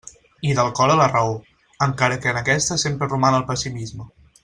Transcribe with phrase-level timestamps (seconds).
[0.51, 1.35] I del cor a la raó,
[1.89, 4.09] encara que en aquesta sempre roman el pessimisme.